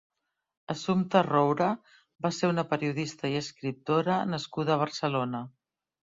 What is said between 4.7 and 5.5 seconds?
a Barcelona.